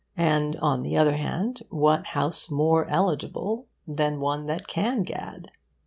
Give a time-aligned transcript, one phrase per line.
[0.17, 5.51] And, on the other hand, what house more eligible than one that can gad?